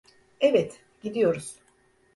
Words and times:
Evet, 0.39 0.79
gidiyoruz. 1.01 1.59